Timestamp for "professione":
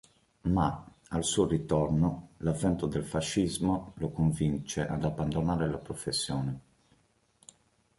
5.77-6.59